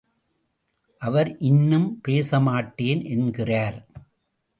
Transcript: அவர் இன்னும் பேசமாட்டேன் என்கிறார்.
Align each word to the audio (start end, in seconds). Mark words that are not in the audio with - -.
அவர் 1.01 1.37
இன்னும் 1.39 2.01
பேசமாட்டேன் 2.07 3.03
என்கிறார். 3.05 3.79